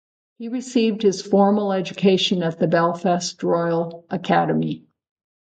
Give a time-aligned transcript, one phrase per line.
[0.39, 4.87] He received his formal education at the Belfast Royal Academy.